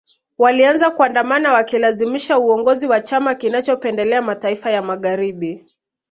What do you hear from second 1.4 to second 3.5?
wakalazimisha uongozi wa chama